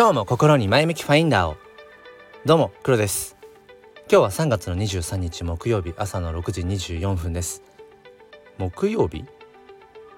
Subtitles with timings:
[0.00, 1.58] 今日も心に前向きファインダーを。
[2.46, 3.36] どうも黒です。
[4.10, 7.62] 今日は3月の23日木曜日朝の6時24分です。
[8.56, 9.26] 木曜日？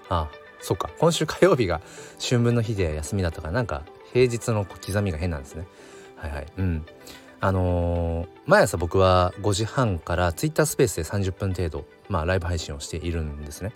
[0.08, 0.30] ああ
[0.60, 0.88] そっか。
[1.00, 1.80] 今週火曜日が
[2.20, 3.82] 春分の日で休みだったからなんか
[4.12, 5.66] 平日の刻みが変なんですね。
[6.14, 6.46] はいはい。
[6.58, 6.86] うん。
[7.40, 13.72] あのー、毎朝僕は5時半からツイッタースペースで30分程度まあライブ配信をしているんですね。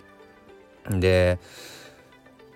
[0.89, 1.37] で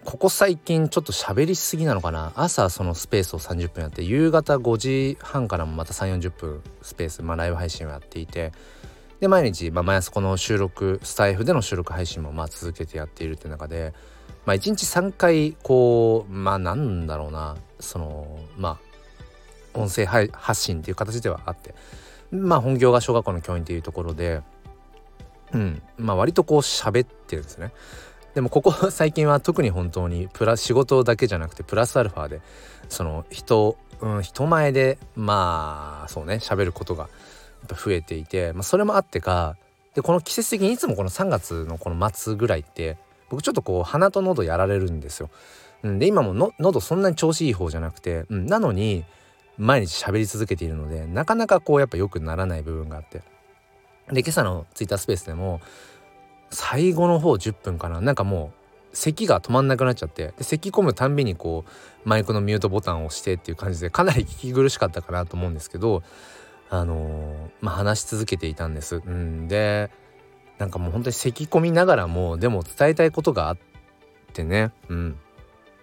[0.03, 2.33] ここ最近ちょっと喋りすぎなのかな？
[2.35, 8.51] 朝そのスペースを30分やって夕方5時半からもまた3 4 0分スペース、まあ、ライブ配信をやっていて
[9.19, 13.93] で毎日、まあ、毎朝この収録スタイフでの収録配信もまあ続けてやっているっていう中で、
[14.45, 18.79] まあ、1日3回こうまあなんだろうなそのま
[19.73, 21.75] あ音声発信っていう形ではあって
[22.31, 24.41] まあ本業が小学校の教員っていうところで
[25.53, 27.71] うんまあ割とこう喋ってるんですね。
[28.33, 32.41] でもここ最近は特に本当にプラ仕事だけじゃなくてプラスアルファで
[32.89, 37.09] その人、うん、人前でまあそうね喋ることが
[37.67, 39.57] 増えていて、まあ、それもあってか
[39.95, 42.97] でこの季節的にいつもこの3月のこの末ぐらいって
[43.29, 45.29] 僕ちょっとこう鼻と喉やられるんですよ。
[45.83, 49.03] で今もの喉そんなに調子いい方じゃなくて、うん、なのに
[49.57, 53.23] 毎日喋り続けているのでなかなかこうやっぱ良くならない部分があって
[54.11, 55.59] で今朝のツイッタースペースでも
[56.51, 58.01] 最後の方10分かな。
[58.01, 58.61] なんかもう
[58.93, 66.03] 咳が止まんなくなっちゃってで咳込むたんびにこうマイクのミュートボタンを押してっていう感じでかなり聞き苦しかったかなと思うんですけど
[66.69, 68.97] あのー、まあ話し続けていたんです。
[68.97, 69.91] うん、で
[70.57, 73.57] なんかもう本当に咳込みながらもでも伝えたいことがあっ
[74.33, 75.17] てね、うん、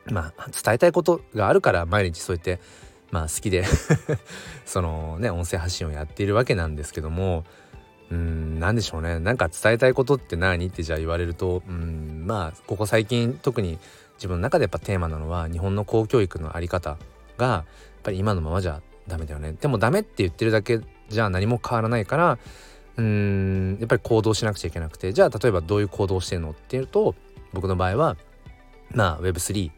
[0.07, 2.61] まあ伝えたいことがあるから毎日そうやって
[3.11, 3.65] まあ好きで
[4.65, 7.45] そのね音声発信をやっているわけなんですけども
[8.11, 9.19] うん何でしょうね。
[9.19, 13.79] なんか伝えたいことって何ってじゃあ言われるとうんまあここ最近特に
[14.15, 16.97] 自分の中でやっぱテーマなのは日本の公教育の在り方
[17.37, 17.65] がやっ
[18.03, 19.53] ぱり今のままじゃダメだよね。
[19.53, 22.39] でもダメって言ってるだけじゃ何も変わらないから
[22.97, 25.13] うんやっぱり行動しなくちゃいけなくて。
[25.13, 27.15] じゃあ例えばどういう行動をしてるのっていうと
[27.53, 28.17] 僕の場合は
[28.91, 29.71] まあ Web3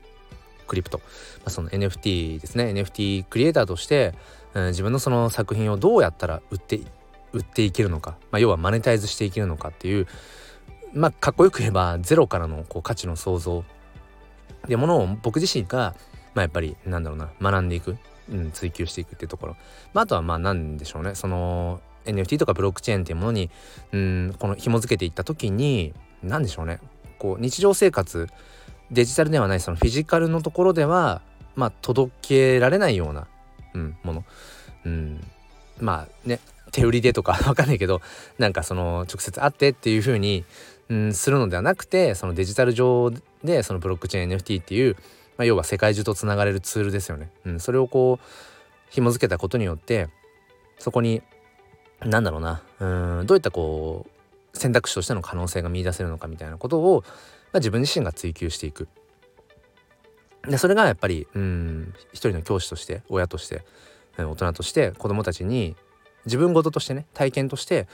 [0.67, 1.05] クリプト、ま
[1.47, 2.67] あ、その NFT ですね。
[2.67, 4.15] NFT クリエイターとして、
[4.55, 6.81] うん、自分のその作品をどうやったら売って
[7.33, 10.07] 売っていけるのか、まあ、要はマネタイズしていけるのかっていう。
[10.93, 13.65] まあかっこよく言えばゼロからのこう価値の創造
[14.65, 15.95] っていうものを僕自身が、
[16.35, 17.97] まあ、やっぱりなんだろうな学んでいく、
[18.31, 19.57] うん、追求していくっていうところ、
[19.95, 21.15] まあ、あとはまあ何でしょうね。
[21.15, 23.51] その NFT とかブロックチェーンっていうものに
[23.93, 26.81] うんこの紐付けていった時に何でしょうね。
[27.19, 28.29] こう日常生活
[28.91, 31.23] デジタルではないそのフィジカルのところでは
[31.55, 33.29] まあ届けられないような、
[33.75, 34.25] うん、もの、
[34.85, 35.21] うん、
[35.79, 36.41] まあね。
[36.73, 38.01] 手売りでとか わかんないけど
[38.39, 40.45] なんかその直接会ってっていう風に、
[40.89, 43.13] うん、するのではなくてそのデジタル上
[43.45, 44.97] でそのブロックチェーン NFT っていう、
[45.37, 47.31] まあ、要は世界中とつながれるツールですよね。
[47.45, 48.27] うん、それをこう
[48.91, 50.09] 紐付けたことによって
[50.79, 51.23] そこに
[52.01, 57.03] 何だろうなうんどういったこう選択肢としての可能性が見いだせるのかみたいなことを、
[57.53, 58.89] まあ、自分自身が追求していく。
[60.49, 63.63] でそれがやっぱりうん一人の教師として親として
[64.17, 65.77] 大人として子供たちに
[66.27, 67.89] 自分事としてね体験として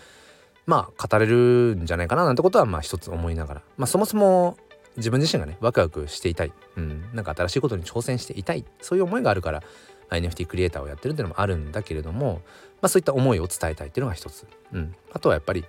[0.66, 3.62] まあ語れるんじゃないかななんてことはまあ一つ思いながら。
[3.76, 4.56] まあそもそも
[4.97, 8.65] 自分自身がねワクワクしていたい、うん、なんか新しいことに挑戦していたい。
[8.81, 9.62] そういう思いがあるから
[10.10, 12.42] NFT クリエイターをやってるっていうのもあるんだけれども、
[12.81, 15.65] まあ、そういった思いを伝えたいっていうのが一つ、うん、あとはやっぱり、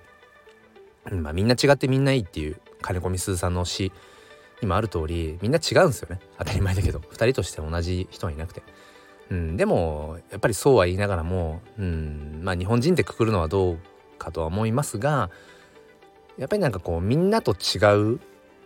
[1.10, 3.92] まあ、みんな違ってみんないいっていう金子みすずさんの詩
[4.60, 6.20] にもある通りみんな違うんですよね。
[6.38, 6.98] 当たり前だけど。
[6.98, 8.62] 2人として同じ人はいなくて。
[9.30, 13.78] うん、でもやっぱりそうは言いながらも、うん、まあ日本人ってくくるのはどう
[14.18, 15.30] かとは思いますが
[16.38, 17.78] やっぱりなんかこうみんなと違
[18.14, 18.20] う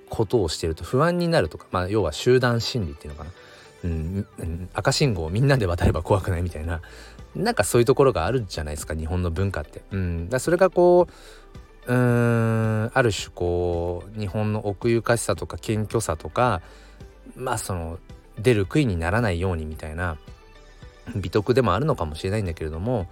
[0.09, 3.31] ことをしてると不安になるとか、まあ、要は集団心理っていうのかな、
[3.85, 6.83] うん、赤信号をみんなで渡れば怖くないみたいな
[7.35, 9.83] なんかそういうところがあるじゃないですか日本の文化って。
[9.91, 16.61] うん、だそれがこううんある種こう日本の奥ゆかしさとか謙虚さとか
[17.35, 17.99] まあその
[18.39, 20.19] 出る杭にならないようにみたいな
[21.17, 23.09] 美徳でもあるのかもしれないんだけれども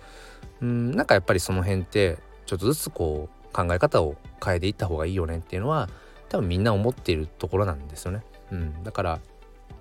[0.60, 5.88] うんなんかやっぱりその辺ってちょっとずつこう考え方を変えていった方がいいよねっていうのは
[6.28, 8.22] 多分みんな思っているところなんですよね。
[8.52, 9.20] うん、だから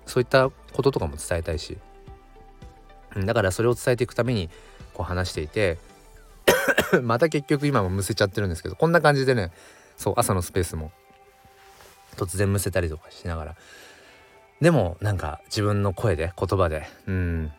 [0.06, 1.77] そういったこととかも伝えたいし、
[3.15, 4.50] だからそれを伝えていくために
[4.94, 5.77] こう話していて
[7.01, 9.51] また結局今もむせちゃってるんですけどこんな感じでね
[9.97, 10.91] そう朝のスペースも
[12.15, 13.56] 突然むせたりとかしながら
[14.61, 17.51] でもなんか自分の声で言葉でうん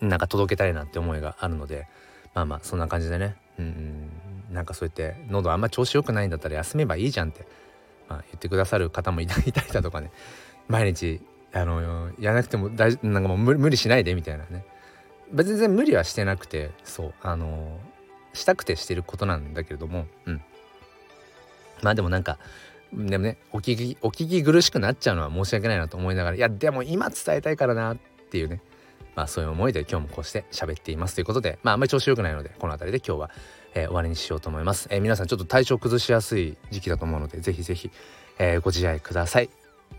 [0.00, 1.86] なんか届けたいなって思いがあるので
[2.34, 3.36] まあまあそんな感じでね。
[3.58, 4.10] うん
[4.50, 7.46] なんかそうやって喉あんま調子良くないんだったら休めばいいじゃんって、
[8.08, 10.10] まあ、言ってくださる方もいたりだとかね。
[10.68, 11.20] 毎日
[11.52, 14.64] あのやらなくても大なんかもう無理しないでみたいなね。
[15.32, 17.78] 全然無理はしてなくてそうあの
[18.32, 20.42] したくてしてることなんだけれどもうん。
[21.82, 22.38] まあでもなんか
[22.92, 27.98] でもねお聞きお聞き苦しくなっちゃうのは申し訳ないなと思いながらいやでも今伝えたいからなっ
[28.30, 28.60] ていうね。
[29.14, 33.30] まあそういう思いで今日もこうして喋っていますということでまああんまり調子良くないのでこの辺りで今日は、
[33.74, 37.90] えー、終わりにしようと思います、えー、皆さんちょっと体調崩しやすい時期だと思うのでぜひぜひ、
[38.38, 39.50] えー、ご自愛ください。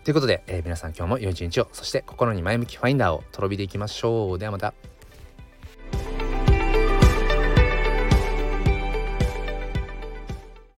[0.04, 4.38] ということで、え皆さん今日も良い一日をそして心に前向きファインダーをとろびでいきましょう。
[4.38, 4.91] ではまた。